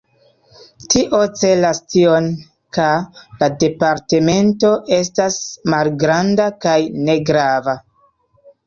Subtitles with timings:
[0.93, 2.31] Tio celas tion,
[2.79, 2.89] ka
[3.43, 5.41] la departemento estas
[5.77, 6.79] malgranda kaj
[7.13, 7.81] negrava.